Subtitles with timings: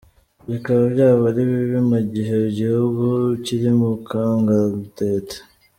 [0.49, 3.05] Bikaba byaba ari bibi mu gihe igihugu
[3.43, 5.37] kiri mu kangaratete.